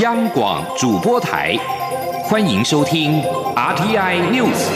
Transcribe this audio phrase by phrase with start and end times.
[0.00, 1.56] 央广主播台，
[2.22, 3.20] 欢迎收听
[3.56, 4.68] RTI News。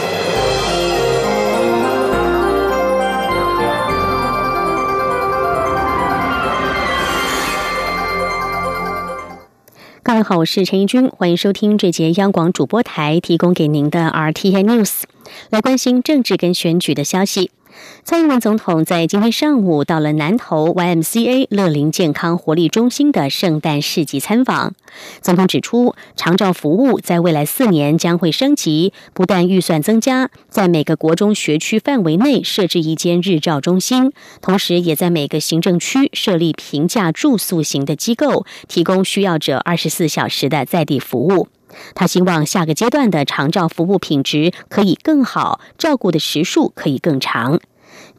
[10.01, 15.03] 各位好，我是陈怡君，欢迎收听这节央广主播台提供给您的 RTI News，
[15.49, 17.51] 来关心政治跟选举的消息。
[18.03, 24.73] 蔡英文总统在今天上午到了南投 YMCA 乐龄健康活力中心的圣诞市集参访。
[25.21, 41.47] 总统指出，长照服务在未来四年将会升级，不但预算增加，在每个国中学区范围内设置一间日照中心，同时也在每个行政区设立平价住宿型的机构，提供需要者二十四小时的在地服务。
[41.95, 47.59] 他希望下个阶段的长照服务品质可以更好，照顾的时数可以更长。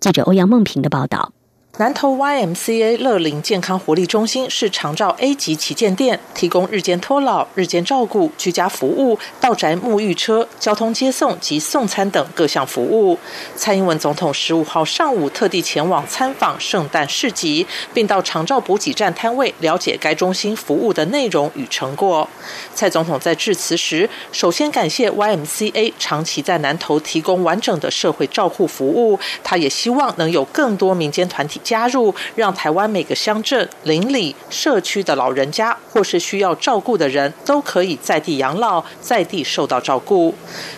[0.01, 1.33] 记者欧阳梦平的报道。
[1.77, 13.19] 南投 YMCA 乐龄健康活力中心是长照 A 级旗舰店，提供日间托老、日间照顾、居家服务、到宅沐浴车、交通接送及送餐等各项服务。
[13.57, 22.29] 蔡英文总统十五号上午特地前往参访圣诞市集，并到长照补给站摊位了解该中心服务的内容与成果。
[22.73, 31.61] 蔡总统在致辞时，首先感谢 YMCA 长期在南投提供完整的社会照护服务，他也希望能有更多民间团体。
[31.65, 40.33] 加入，让台湾每个乡镇、邻里、社区的老人家或是需要照顾的人都可以在地养老，在地受到照顾。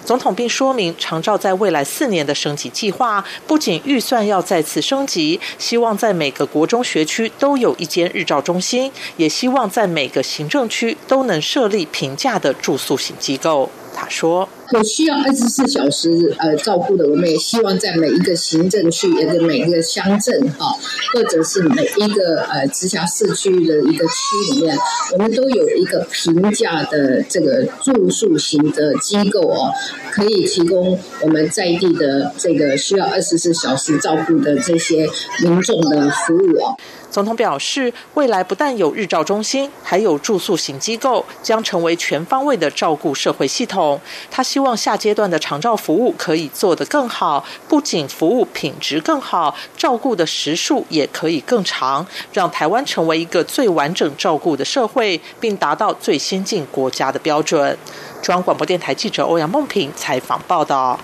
[0.04, 13.68] 总统并说明，长照在未来四年的升级计划，不仅预算要再次升级，希望在每个国中学区都有一间日照中心，也希望在每个行政区都能设立平价的住宿型机构。
[13.94, 20.76] 他说：“有需要二十四小时呃照顾的，我们也希望在每一个行政区，也是每一个乡镇哈，
[21.12, 24.76] 或者是每一个呃直辖市区的一个区里面，
[25.12, 29.70] 我们都有一个平价的这个住宿型的机构哦，
[30.10, 35.08] 可以提供我们在地的这个需要二十四小时照顾的这些
[35.42, 36.76] 民众的服务哦。”
[37.08, 43.98] 总统表示，未来不但有日照中心，还有住宿型机构，将成为全方位的照顾社会系统。
[44.30, 57.76] 他希希望下阶段的长照服务可以做得更好，不仅服务品质更好，照顾的时数也可以更长，让台湾成为一个最完整照顾的社会，并达到最先进国家的标准。
[58.22, 60.98] 中央广播电台记者欧阳梦平采访报道。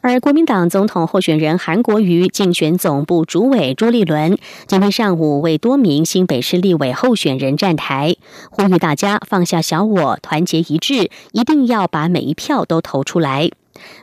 [0.00, 8.14] 而国民党总统候选人韩国瑜竞选总部主委朱立伦今天上午为多名新北市立委候选人站台，
[8.50, 13.50] 呼吁大家放下小我，团结一致，一定要把每一票都投出来。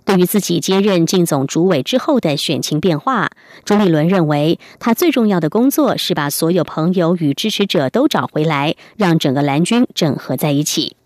[0.03, 3.29] 对于自己接任竞总主委之后的选情变化，
[3.63, 10.97] 朱立伦认为，他最重要的工作是把所有朋友与支持者都找回来，让整个蓝军整合在一起。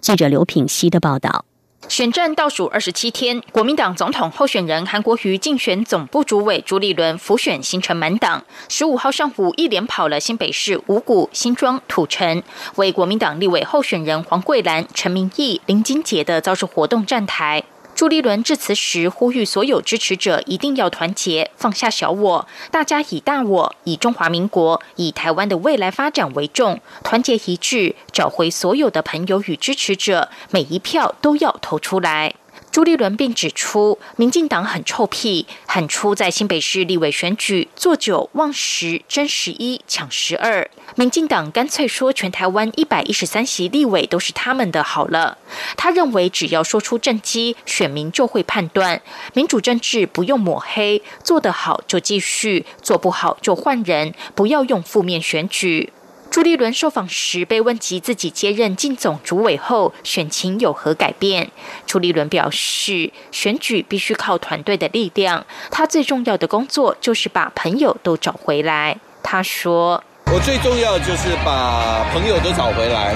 [0.00, 1.44] 记者刘品熙的报道。
[1.92, 8.42] 选战倒数二十七天，国民党总统候选人韩国瑜竞选总部主委朱立伦辅选行程满档。
[8.70, 12.42] 十五号上午一连跑了新北市五股、新庄、土城，
[12.76, 17.62] 为国民党立委候选人黄桂兰、陈明义、林金杰的造势活动站台。
[17.94, 32.34] 朱立伦致辞时呼吁所有支持者一定要团结，放下小我，大家以大我、以中华民国、以台湾的未来发展为重，团结一致，找回所有的朋友与支持者，每一票都要投出来。
[32.72, 45.36] 朱立伦并指出，民进党很臭屁，喊出在新北市立委选举做九忘十争十一抢十二，民进党干脆说全台湾一百一十三席立委都是他们的好了。
[45.76, 49.02] 他认为只要说出政绩，选民就会判断。
[49.34, 55.92] 民主政治不用抹黑，做得好就继续，做不好就换人，不要用负面选举。
[56.32, 61.50] 朱立伦受访时被问及自己接任进总主委后选情有何改变，
[61.86, 68.98] 朱立伦表示，选举必须靠团队的力量，他最重要的工作就是把朋友都找回来。
[69.22, 73.14] 他说：“我最重要就是把朋友都找回来。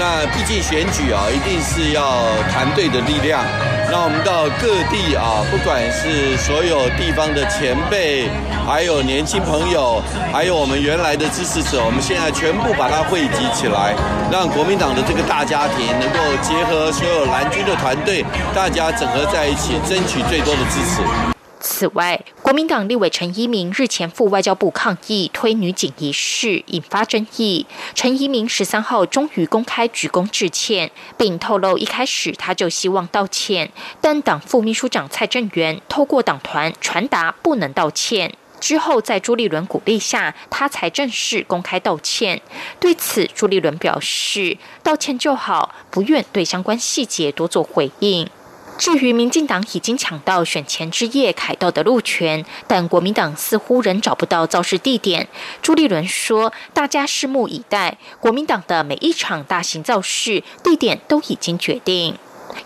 [0.00, 2.02] 那毕竟选举啊，一定是要
[2.50, 3.44] 团队的力量。”
[3.90, 8.28] 让我们到各地啊，不管是所有地方的前辈，
[8.66, 10.02] 还有年轻朋友，
[10.32, 13.94] 还有我们原来的支持者，我们现在全部把它汇集起来，
[14.30, 21.35] 让国民党的这个大家庭能够结合所有蓝军的团队，大家整合在一起，争取最多的支持。
[21.68, 27.66] 此外，国民党立委陈一鸣日前赴外交部抗议推女警一事，引发争议。
[27.92, 38.32] 陈一鸣十三号终于公开鞠躬致歉，并透露一开始他就希望道歉，但党副秘书长蔡正元透过党团传达不能道歉。
[38.60, 42.40] 之后，在朱立伦鼓励下，他才正式公开道歉。
[42.78, 48.30] 对此，朱立伦表示，道歉就好，不愿对相关细节多做回应。
[48.78, 55.28] 至于民进党已经抢到选前之夜凯道的路权，但国民党似乎仍找不到造势地点。
[55.62, 62.18] 朱立伦说：“大家拭目以待，国民党的每一场大型造势地点都已经决定。”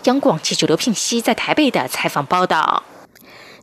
[0.03, 2.83] 央广记者刘聘熙在台北的采访报道。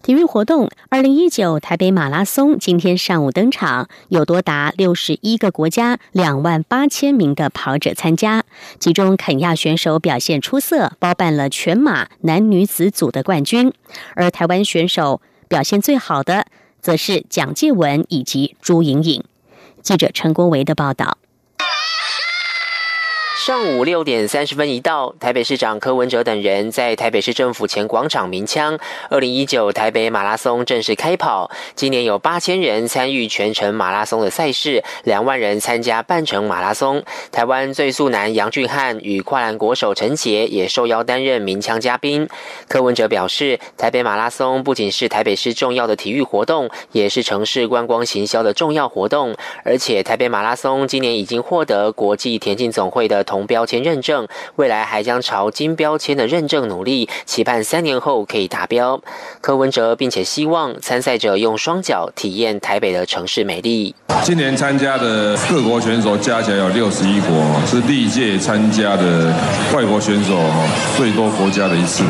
[0.03, 8.45] 体育活动，二零一九台北马拉松今天上午登场，有多达六十一个国家两万八千名的跑者参加，
[8.79, 13.73] 其中肯亚选手表现出色，包办了全马男女子组的冠军，
[14.15, 16.47] 而台湾选手表现最好的
[16.81, 19.23] 则是蒋介文以及朱莹莹。
[19.83, 21.19] 记者陈国维的报道。
[23.39, 28.77] 上午六点三十分一到，台北市长柯文哲等人在台北市政府前广场鸣枪。
[29.09, 37.01] 二零一九台北马拉松正式开跑，今年有八千人参与全程马拉松的赛事，两万人参加半程马拉松。
[37.31, 42.29] 台湾最速男杨俊汉与跨栏国手陈杰也受邀担任鸣枪嘉宾。
[42.67, 49.37] 柯文哲表示，台北马拉松不仅是台北市重要的体育活动，也是城市观光行销的重要活动。
[49.65, 53.47] 而且，台北马拉松今年已经获得国际田径总会的同。
[53.47, 59.01] 标签认证，未来还将朝金标签的认证努力，期盼三年后可以达标。
[59.41, 63.95] 柯文哲并且希望参赛者用双脚体验台北的城市美丽。
[64.23, 67.31] 今年参加的各国选手加起来有六十一国，
[67.67, 69.33] 是历届参加的
[69.75, 70.37] 外国选手
[70.97, 72.05] 最多国家的一次。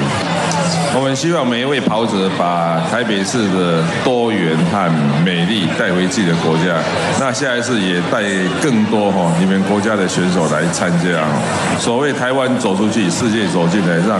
[0.94, 4.91] 我们希望每一位跑者把台北市的多元和
[5.25, 6.76] 美丽带回自己的国家。
[7.20, 8.23] 那下一次也带
[8.62, 11.25] 更多哈你们国家的选手来参加。
[11.79, 14.19] 所谓台湾走出去，世界走进来，让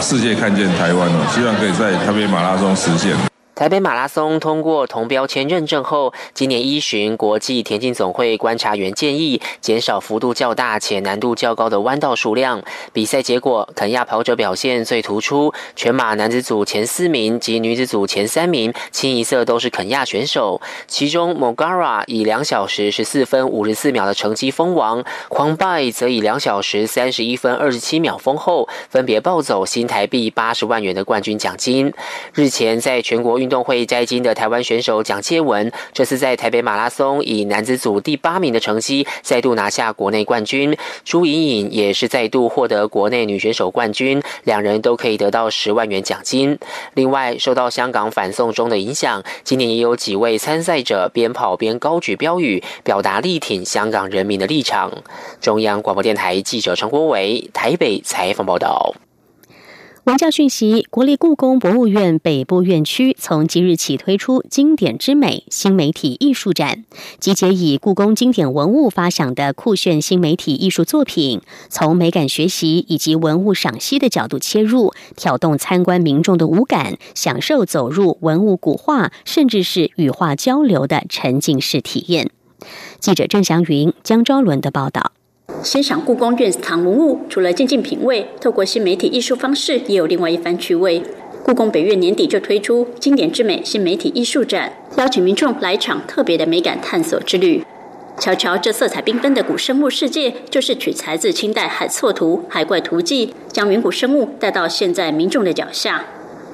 [0.00, 1.26] 世界看见台湾哦。
[1.34, 3.31] 希望可以在台北马拉松实现。
[3.62, 12.60] 台北马拉松通过同标签认证后，今年依循国际田径总会观察员建议，减少幅度较大且难度较高的弯道数量。
[12.92, 20.60] 比赛结果，肯亚跑者表现最突出，全马男子组前四名及女子组前三名清一色都是肯亚选手。
[20.88, 31.94] 其中，Mogara 以两小时十四分五十四秒的成绩封王，狂拜则以两小时三十一分二十七秒封后，分别抱走新台币八十万元的冠军奖金。
[32.34, 40.74] 日前，在全国运运动会摘金的台湾选手蒋介文，这次在台北马拉松以男子组第八名的成绩再度拿下国内冠军。
[41.04, 46.58] 朱颖颖也是再度获得国内女选手冠军，两人都可以得到十万元奖金。
[46.94, 54.90] 另外，受到香港反送中的影响，今年也有几位参赛者边跑边高举标语，表达力挺香港人民的立场。
[55.42, 58.94] 中央广播电台记者陈国伟台北采访报道。
[60.04, 66.82] 文教讯息：国立故宫博物院北部院区从即日起推出“经典之美”新媒体艺术展，
[67.20, 82.28] 集结以故宫经典文物发想的酷炫新媒体艺术作品，从美感学习以及文物赏析的角度切入，挑动参观民众的五感，享受走入文物古画甚至是羽化交流的沉浸式体验。
[82.98, 85.12] 记者郑祥云、江昭伦的报道。
[85.62, 91.00] 欣赏故宫院藏文物，除了静静品味，透过新媒体艺术方式，也有另外一番趣味。
[91.44, 97.64] 故宫北院年底就推出“经典之美”新媒体艺术展，邀请民众来一场特别的美感探索之旅。
[98.18, 106.04] 瞧瞧这色彩缤纷的古生物世界，就是取材自清代《海错图》《海怪图记》，将远古生物带到现在民众的脚下。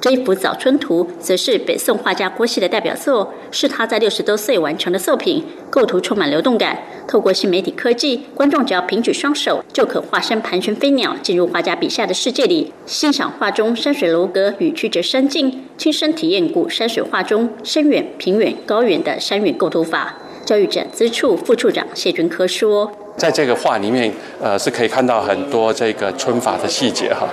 [0.01, 6.79] 这一幅《早春图》则是北宋画家郭熙的代表作，是他在六十多岁完成的作品，构图充满流动感。
[7.05, 20.15] 透过新媒体科技，观众只要平举双手，就可化身盘旋飞鸟，进入画家笔下的世界里，欣赏画中山水楼阁与曲折山境，亲身体验古山水画中深远、平远、高远的山远构图法。
[20.49, 22.91] 教育展资处副处长谢君科说。
[23.15, 27.29] 在这个画里面，呃，是可以看到很多这个春法的细节哈，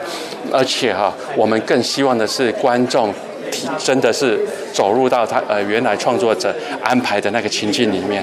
[0.52, 3.10] 而且哈，我们更希望的是观众，
[3.78, 4.38] 真的是
[4.70, 8.22] 走入到他呃原来创作者安排的那个情境里面，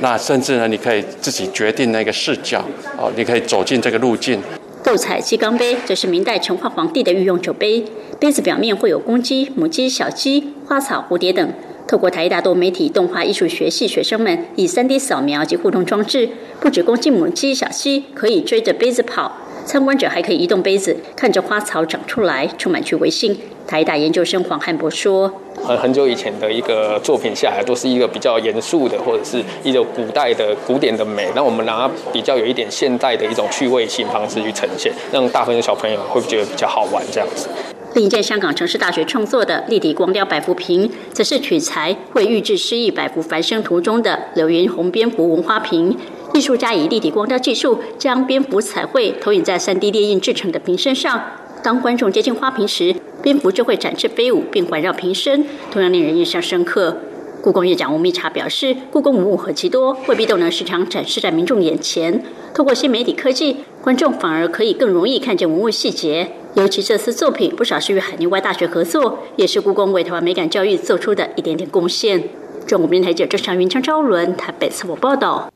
[0.00, 2.64] 那甚至呢，你可以自己决定那个视角，
[2.96, 4.40] 哦，你可以走进这个路径。
[4.82, 7.84] 斗彩鸡缸杯，这是明代成化皇帝的御用酒杯，
[8.18, 11.52] 杯子表面会有公鸡、母鸡、小鸡、花草、蝴蝶等。
[11.86, 16.28] 透过台大多媒体动画艺术学系学生们以 3D 扫描及互动装置，
[16.60, 19.32] 不止公鸡、母鸡、小鸡可以追着杯子跑，
[19.64, 23.36] 参观者还可以移动杯子，看着花草长出来，充满趣味性。
[23.66, 25.32] 台大研究生黄汉博说
[25.62, 31.28] ：“很很久以前的一个作品下来，都是一个比较严肃的，或者是一种古代的古典的美。
[31.36, 37.48] 那我们拿比较有一点现代的一种趣味性方式去呈现，让大部分小朋友会觉得比较好玩这样子。”
[37.94, 45.96] 另一件香港城市大学创作的立体光雕百幅瓶，则是取材为预制诗意百幅繁生图中的柳云红蝙蝠纹花瓶。
[46.32, 51.20] 艺术家以立体光雕技术，将蝙蝠彩绘投影在 3D 列印制成的瓶身上。
[51.64, 56.96] 当观众接近花瓶时，蝙蝠就会展翅飞舞，并环绕瓶身，同样令人印象深刻。
[57.42, 62.22] 故宫院长吴密察表示，故宫文物何其多，未必都能时常展示在民众眼前。
[62.54, 66.30] 透过新媒体科技，观众反而可以更容易看见文物细节。
[66.54, 72.28] 尤其这次作品不少是与海内外大学合作，也是故宫为台湾美感教育做出的一点点贡献。
[72.66, 75.52] 中国电台记者郑祥云、张昭伦台北次我报道。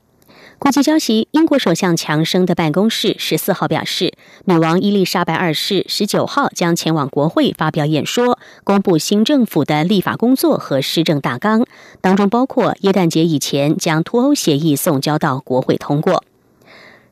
[0.57, 11.67] 国际消息：英国首相强生的办公室十四号表示，女王伊丽莎白二世十九号将前往国会发表演说，公布新政府的立法工作和施政大纲，
[12.01, 16.23] 当中包括耶诞节以前将脱欧协议送交到国会通过。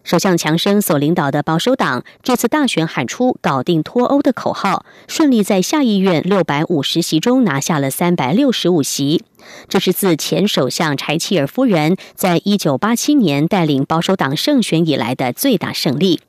[0.04, 9.22] 首相强生所领导的保守党这次大选喊出“搞定脱欧”的口号，顺利在下议院六百五十席中拿下了三百六十五席。
[9.68, 16.20] 这是自前首相柴契尔夫人在一九八七年带领保守党胜选以来的最大胜利。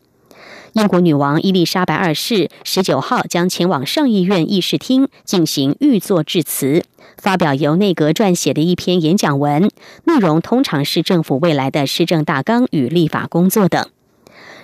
[0.74, 6.84] 英国女王伊丽莎白二世十九号将前往上议院议事厅进行御座致辞，
[7.18, 9.70] 发表由内阁撰写的一篇演讲文，
[10.06, 13.88] 内容通常是政府未来的施政大纲与立法工作等。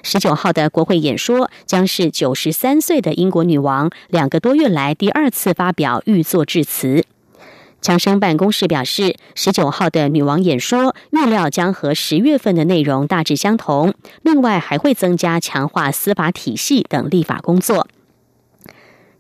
[0.02, 7.06] 十九号的国会演说将是九十三岁的英国女王两个多月来第二次发表御座致辞。
[7.82, 17.88] 强生办公室表示，十九号的女王演说预料将和十月份的内容大致相同，另外还会增加强化司法体系等立法工作。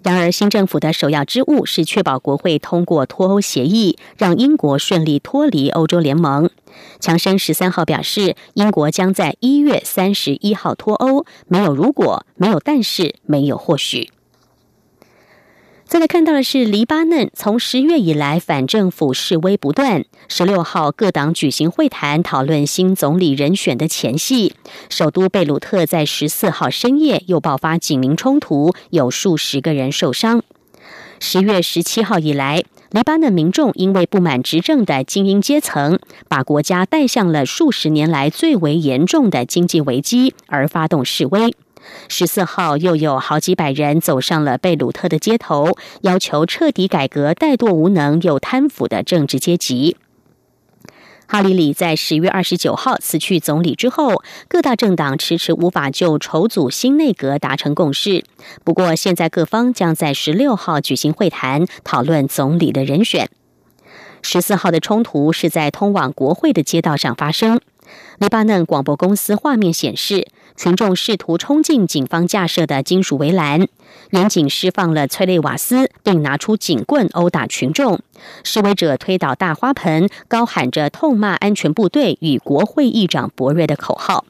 [0.02, 6.50] 然而，新政府的首要之务是确保国会通过脱欧协议，让英国顺利脱离欧洲联盟。
[7.02, 14.10] 强生十三号表示，英国将在一月三十一号脱欧，没有如果，没有但是，没有或许。
[15.90, 20.06] 再来看到的是，黎巴嫩从十月以来反政府示威不断。
[20.28, 24.54] 十六号各党举行会谈，讨论新总理人选的前夕。
[24.88, 30.44] 首都贝鲁特在十四号深夜又爆发警民冲突，有数十个人受伤。
[31.20, 41.56] 十月十七号以来，黎巴嫩民众因为不满执政的精英阶层，把国家带向了数十年来最为严重的经济危机，而发动示威。
[42.08, 49.98] 十四号，又有好几百人走上了贝鲁特的街头，要求彻底改革怠惰无能又贪腐的政治阶级。
[51.28, 58.26] 哈里里在十月二十九号辞去总理之后，各大政党迟迟无法就筹组新内阁达成共识。
[58.64, 63.30] 不过，现在各方将在十六号举行会谈，讨论总理的人选。
[64.24, 67.62] 十四号的冲突是在通往国会的街道上发生。
[68.18, 70.28] 黎巴嫩广播公司画面显示。
[70.62, 73.70] 群众试图冲进警方架设的金属围栏，
[74.10, 78.02] 民警释放了催泪瓦斯，并拿出警棍殴打群众。
[78.44, 84.26] 示威者推倒大花盆，高喊着痛骂安全部队与国会议长博瑞的口号。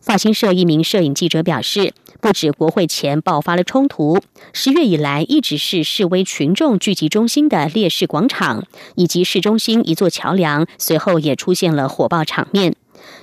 [0.00, 4.20] 法新社一名摄影记者表示，不止国会前爆发了冲突，
[4.52, 8.62] 十月以来一直是示威群众聚集中心的烈士广场
[8.94, 12.76] 以及市中心一座桥梁，随后也出现了火爆场面。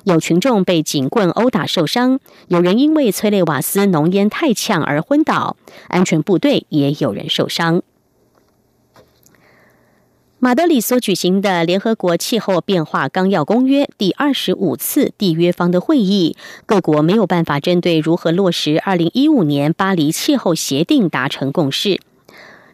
[0.04, 5.58] 有群众被警棍殴打受伤，有人因为催泪瓦斯浓烟太呛而昏倒，
[5.88, 7.82] 安全部队也有人受伤。
[10.40, 22.00] 马德里所举行的联合国气候变化纲要公约第二十五次缔约方的会议，各国没有办法针对如何落实二零一五年巴黎气候协定达成共识。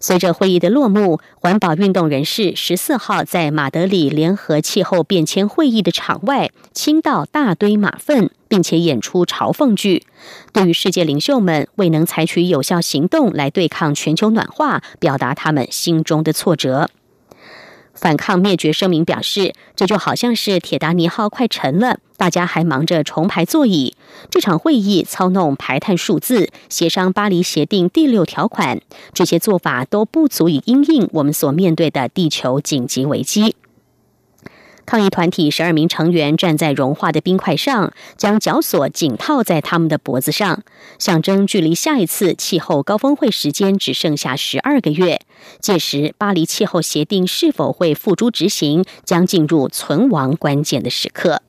[0.04, 10.04] 随着会议的落幕，环保运动人士十四号在马德里联合气候变迁会议的场外倾倒大堆马粪，并且演出嘲讽剧，
[10.52, 16.90] 对于世界领袖们未能采取有效行动来对抗全球暖化，表达他们心中的挫折。
[17.94, 23.98] 反抗灭绝声明表示，这就好像是铁达尼号快沉了，大家还忙着重排座椅。
[24.30, 28.80] 这场会议操弄排碳数字，协商巴黎协定第六条款，
[29.14, 33.58] 这些做法都不足以应应我们所面对的地球紧急危机。
[34.86, 40.64] 抗议团体十二名成员站在融化的冰块上，将绞索紧套在他们的脖子上，
[40.98, 45.20] 象征距离下一次气候高峰会时间只剩下十二个月。
[45.60, 51.42] 届时，巴黎气候协定是否会付诸执行，将进入存亡关键的时刻。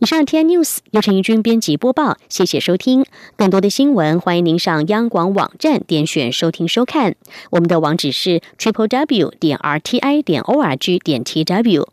[0.00, 3.04] 以上 T News 由陈怡君编辑播报，谢谢收听。
[3.36, 7.16] 更多的新闻，欢迎您上央广网站点选收听收看。
[7.50, 11.88] 我们的网址是 triple w 点 r t i 点 o r g 点 t w。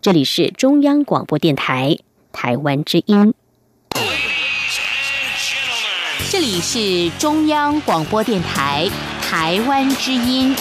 [0.00, 1.98] 这里是中央广播电台
[2.32, 3.34] 台湾之音。
[6.30, 8.88] 这里是中央广播电台
[9.20, 10.56] 台湾之音。